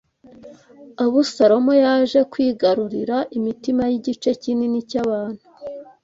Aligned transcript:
Abusalomu 1.03 1.73
yaje 1.83 2.19
kwigarurira 2.31 3.17
imitima 3.37 3.81
y’igice 3.91 4.29
kinini 4.41 4.79
cy’abantu 4.89 5.43